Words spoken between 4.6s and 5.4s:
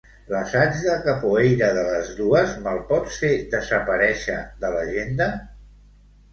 de l'agenda?